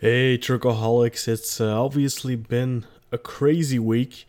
Hey, 0.00 0.38
Turkaholics. 0.38 1.26
It's 1.26 1.60
uh, 1.60 1.82
obviously 1.82 2.36
been 2.36 2.86
a 3.10 3.18
crazy 3.18 3.80
week, 3.80 4.28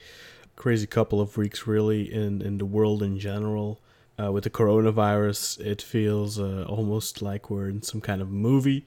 crazy 0.55 0.87
couple 0.87 1.21
of 1.21 1.37
weeks, 1.37 1.67
really, 1.67 2.11
in, 2.11 2.41
in 2.41 2.57
the 2.57 2.65
world 2.65 3.03
in 3.03 3.19
general. 3.19 3.79
Uh, 4.19 4.31
with 4.31 4.45
the 4.45 4.49
coronavirus, 4.49 5.63
it 5.63 5.79
feels 5.79 6.39
uh, 6.39 6.65
almost 6.67 7.21
like 7.21 7.51
we're 7.51 7.69
in 7.69 7.83
some 7.83 8.01
kind 8.01 8.19
of 8.19 8.31
movie. 8.31 8.83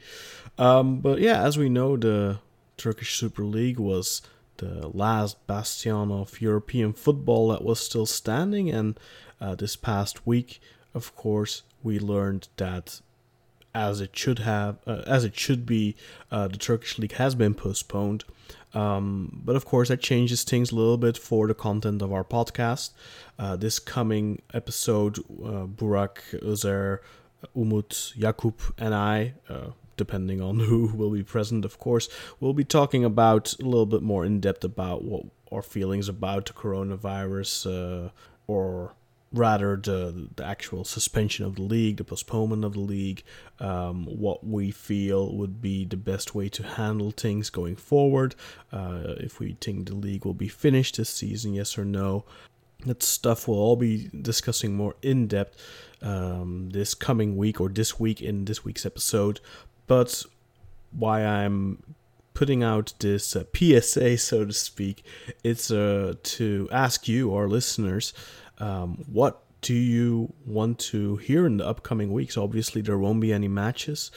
Um, 0.59 0.99
but 0.99 1.21
yeah, 1.21 1.45
as 1.45 1.57
we 1.57 1.69
know, 1.69 1.97
the 1.97 2.41
Turkish 2.77 3.15
Super 3.15 3.45
League 3.45 3.79
was 3.79 4.21
the 4.57 4.89
last 4.89 5.47
bastion 5.47 6.11
of 6.11 6.41
European 6.41 6.95
football 6.95 7.51
that 7.51 7.63
was 7.63 7.79
still 7.79 8.07
standing. 8.07 8.71
And 8.71 8.99
uh, 9.41 9.55
this 9.55 9.77
past 9.77 10.27
week, 10.27 10.61
of 10.95 11.15
course, 11.15 11.63
we 11.85 12.01
learned 12.01 12.49
that 12.57 13.03
as 13.75 14.01
it 14.01 14.17
should 14.17 14.41
have, 14.41 14.77
uh, 14.87 15.03
as 15.07 15.25
it 15.25 15.37
should 15.37 15.65
be. 15.67 15.97
Uh, 16.31 16.49
the 16.49 16.59
Turkish 16.59 16.99
league 16.99 17.13
has 17.13 17.35
been 17.35 17.55
postponed, 17.55 18.25
um, 18.75 19.41
but 19.45 19.57
of 19.57 19.65
course 19.65 19.89
that 19.89 20.01
changes 20.01 20.45
things 20.45 20.71
a 20.71 20.75
little 20.75 20.99
bit 20.99 21.17
for 21.17 21.47
the 21.47 21.55
content 21.55 22.03
of 22.03 22.13
our 22.13 22.25
podcast. 22.25 22.91
Uh, 23.39 23.57
this 23.57 23.79
coming 23.79 24.43
episode, 24.55 25.19
uh, 25.19 25.67
Burak, 25.67 26.19
Uzer, 26.43 26.99
Umut, 27.57 28.15
Yakup, 28.17 28.73
and 28.79 28.95
I. 28.95 29.35
Uh, 29.49 29.71
depending 29.97 30.41
on 30.41 30.59
who 30.69 30.87
will 30.95 31.11
be 31.11 31.23
present, 31.23 31.65
of 31.65 31.79
course, 31.79 32.09
we'll 32.41 32.55
be 32.55 32.65
talking 32.65 33.05
about 33.05 33.55
a 33.61 33.65
little 33.65 33.87
bit 33.87 34.03
more 34.03 34.25
in 34.25 34.41
depth 34.41 34.65
about 34.65 35.05
what 35.05 35.25
our 35.53 35.63
feelings 35.63 36.09
about 36.09 36.47
the 36.47 36.53
coronavirus 36.53 38.07
uh, 38.07 38.11
or 38.47 38.95
rather 39.33 39.77
the, 39.77 40.29
the 40.37 40.45
actual 40.45 40.85
suspension 40.85 41.45
of 41.45 41.57
the 41.57 41.63
league, 41.63 41.97
the 41.97 42.05
postponement 42.05 42.65
of 42.65 42.75
the 42.75 42.81
league, 42.81 43.23
um, 43.61 44.05
what 44.05 44.47
we 44.47 44.71
feel 44.71 45.35
would 45.35 45.63
be 45.63 45.85
the 45.85 45.97
best 45.97 46.35
way 46.35 46.49
to 46.51 46.63
handle 46.63 47.11
things 47.11 47.51
going 47.51 47.77
forward. 47.77 48.35
Uh, 48.73 49.15
if 49.19 49.41
we 49.41 49.57
think 49.61 49.89
the 49.89 49.95
league 49.95 50.25
will 50.25 50.35
be 50.35 50.49
finished 50.49 50.97
this 50.97 51.11
season, 51.11 51.55
yes 51.55 51.79
or 51.79 51.85
no. 51.85 52.25
That 52.85 53.03
stuff 53.03 53.47
we'll 53.47 53.59
all 53.59 53.77
be 53.77 54.11
discussing 54.21 54.75
more 54.75 54.97
in 55.03 55.29
depth 55.29 55.57
um, 56.03 56.71
this 56.71 56.95
coming 56.95 57.37
week 57.37 57.61
or 57.61 57.69
this 57.69 57.99
week 57.99 58.21
in 58.21 58.45
this 58.45 58.65
week's 58.65 58.85
episode. 58.85 59.41
But 59.87 60.25
why 60.91 61.25
I'm 61.25 61.95
putting 62.35 62.63
out 62.63 62.93
this 62.99 63.37
uh, 63.37 63.45
PSA, 63.55 64.19
so 64.19 64.45
to 64.45 64.53
speak, 64.53 65.05
it's 65.45 65.71
uh, 65.71 66.15
to 66.23 66.69
ask 66.73 67.09
you, 67.09 67.35
our 67.35 67.49
listeners, 67.49 68.13
um, 68.63 69.05
what 69.11 69.43
do 69.61 69.75
you 69.75 70.33
want 70.47 70.79
to 70.79 71.17
hear 71.17 71.47
in 71.47 71.57
the 71.57 71.67
upcoming 71.67 72.13
weeks? 72.13 72.37
Obviously, 72.37 72.81
there 72.81 72.97
won't 72.97 73.21
be 73.21 73.33
any 73.33 73.49
matches. 73.49 74.13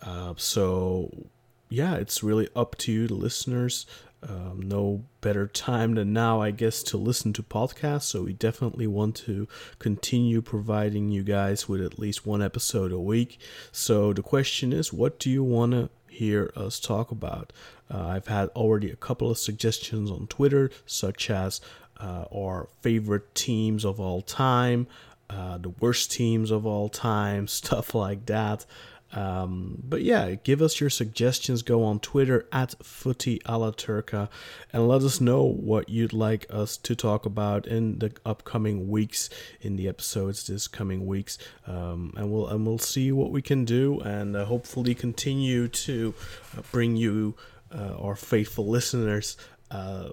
Uh, 0.00 0.32
so, 0.38 1.26
yeah, 1.68 1.96
it's 1.96 2.22
really 2.22 2.48
up 2.56 2.76
to 2.78 2.92
you, 2.92 3.06
the 3.06 3.14
listeners. 3.14 3.84
Um, 4.22 4.60
no 4.62 5.04
better 5.20 5.46
time 5.46 5.94
than 5.94 6.12
now, 6.12 6.40
I 6.40 6.50
guess, 6.50 6.82
to 6.84 6.96
listen 6.96 7.34
to 7.34 7.42
podcasts. 7.42 8.04
So, 8.04 8.22
we 8.22 8.32
definitely 8.32 8.86
want 8.86 9.16
to 9.16 9.46
continue 9.78 10.40
providing 10.40 11.10
you 11.10 11.22
guys 11.22 11.68
with 11.68 11.82
at 11.82 11.98
least 11.98 12.26
one 12.26 12.42
episode 12.42 12.92
a 12.92 12.98
week. 12.98 13.38
So, 13.72 14.14
the 14.14 14.22
question 14.22 14.72
is, 14.72 14.94
what 14.94 15.18
do 15.18 15.28
you 15.28 15.44
want 15.44 15.72
to 15.72 15.90
hear 16.08 16.52
us 16.56 16.80
talk 16.80 17.10
about? 17.10 17.52
Uh, 17.90 18.06
I've 18.06 18.28
had 18.28 18.48
already 18.50 18.90
a 18.90 18.96
couple 18.96 19.30
of 19.30 19.38
suggestions 19.38 20.10
on 20.10 20.26
Twitter, 20.26 20.70
such 20.86 21.28
as 21.28 21.60
uh, 22.00 22.24
our 22.34 22.68
favorite 22.80 23.34
teams 23.34 23.84
of 23.84 24.00
all 24.00 24.22
time, 24.22 24.86
uh, 25.28 25.58
the 25.58 25.68
worst 25.68 26.10
teams 26.10 26.50
of 26.50 26.66
all 26.66 26.88
time, 26.88 27.46
stuff 27.60 27.94
like 27.94 28.26
that. 28.26 28.64
Um, 29.12 29.82
but 29.82 30.02
yeah, 30.02 30.34
give 30.34 30.62
us 30.62 30.80
your 30.80 30.90
suggestions. 30.90 31.62
Go 31.62 31.82
on 31.82 31.98
Twitter 31.98 32.46
at 32.52 32.74
Footy 32.82 33.40
Turca 33.40 34.28
and 34.72 34.88
let 34.88 35.02
us 35.02 35.20
know 35.20 35.42
what 35.42 35.88
you'd 35.88 36.12
like 36.12 36.46
us 36.48 36.76
to 36.76 36.94
talk 36.94 37.26
about 37.26 37.66
in 37.66 37.98
the 37.98 38.12
upcoming 38.24 38.88
weeks, 38.88 39.28
in 39.60 39.76
the 39.76 39.88
episodes 39.88 40.46
this 40.46 40.68
coming 40.68 41.06
weeks, 41.06 41.38
um, 41.66 42.14
and 42.16 42.30
we'll 42.30 42.46
and 42.46 42.64
we'll 42.64 42.78
see 42.78 43.10
what 43.10 43.32
we 43.32 43.42
can 43.42 43.64
do, 43.64 43.98
and 44.00 44.36
uh, 44.36 44.44
hopefully 44.44 44.94
continue 44.94 45.66
to 45.66 46.14
uh, 46.56 46.62
bring 46.70 46.94
you 46.94 47.34
uh, 47.74 47.96
our 47.98 48.14
faithful 48.14 48.66
listeners 48.66 49.36
uh, 49.72 50.10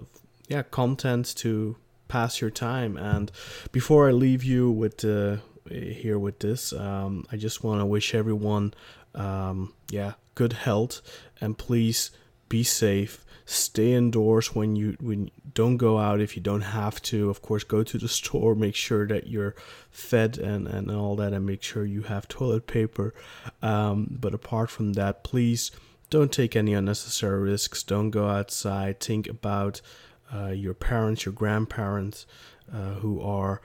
yeah 0.48 0.62
content 0.62 1.34
to 1.36 1.76
pass 2.08 2.40
your 2.40 2.50
time. 2.50 2.96
And 2.96 3.30
before 3.70 4.08
I 4.08 4.12
leave 4.12 4.42
you 4.42 4.70
with 4.70 5.04
uh, 5.04 5.36
here 5.68 6.18
with 6.18 6.40
this, 6.40 6.72
um, 6.72 7.26
I 7.30 7.36
just 7.36 7.62
want 7.62 7.80
to 7.80 7.86
wish 7.86 8.14
everyone 8.14 8.74
um, 9.14 9.74
yeah 9.90 10.14
good 10.34 10.54
health 10.54 11.00
and 11.40 11.56
please 11.56 12.10
be 12.48 12.62
safe. 12.62 13.24
Stay 13.44 13.94
indoors 13.94 14.54
when 14.54 14.76
you 14.76 14.96
when 15.00 15.30
don't 15.54 15.78
go 15.78 15.98
out 15.98 16.20
if 16.20 16.36
you 16.36 16.42
don't 16.42 16.60
have 16.60 17.00
to. 17.02 17.30
Of 17.30 17.40
course, 17.40 17.64
go 17.64 17.82
to 17.82 17.98
the 17.98 18.08
store. 18.20 18.54
Make 18.54 18.74
sure 18.74 19.06
that 19.06 19.26
you're 19.26 19.54
fed 19.90 20.36
and 20.38 20.66
and 20.66 20.90
all 20.90 21.16
that, 21.16 21.32
and 21.32 21.46
make 21.46 21.62
sure 21.62 21.84
you 21.84 22.02
have 22.02 22.28
toilet 22.28 22.66
paper. 22.66 23.14
Um, 23.62 24.18
but 24.20 24.34
apart 24.34 24.70
from 24.70 24.94
that, 24.94 25.24
please 25.24 25.70
don't 26.10 26.32
take 26.32 26.56
any 26.56 26.74
unnecessary 26.74 27.40
risks. 27.40 27.82
Don't 27.82 28.10
go 28.10 28.28
outside. 28.28 29.00
Think 29.00 29.26
about 29.26 29.80
uh, 30.34 30.48
your 30.48 30.74
parents, 30.74 31.24
your 31.24 31.32
grandparents, 31.32 32.26
uh, 32.72 32.94
who 32.94 33.20
are 33.20 33.60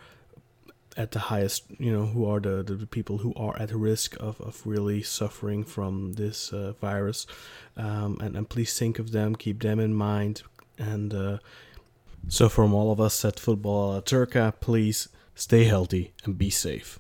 at 0.96 1.12
the 1.12 1.20
highest, 1.20 1.64
you 1.80 1.92
know, 1.92 2.06
who 2.06 2.26
are 2.26 2.40
the, 2.40 2.64
the 2.64 2.86
people 2.86 3.20
who 3.20 3.34
are 3.36 3.58
at 3.60 3.72
risk 3.72 4.16
of, 4.20 4.40
of 4.42 4.66
really 4.66 5.02
suffering 5.02 5.64
from 5.64 6.14
this 6.14 6.54
uh, 6.54 6.74
virus. 6.80 7.26
Um, 7.76 8.20
and, 8.22 8.36
and 8.36 8.48
please 8.48 8.78
think 8.78 9.00
of 9.00 9.12
them, 9.12 9.36
keep 9.36 9.62
them 9.62 9.80
in 9.80 9.94
mind. 9.94 10.44
And 10.78 11.14
uh, 11.14 11.38
so, 12.28 12.50
from 12.50 12.74
all 12.74 12.92
of 12.92 13.02
us 13.02 13.24
at 13.26 13.40
Football 13.40 14.02
Turca, 14.02 14.54
please 14.60 15.10
stay 15.36 15.66
healthy 15.66 16.14
and 16.24 16.38
be 16.38 16.50
safe. 16.50 17.00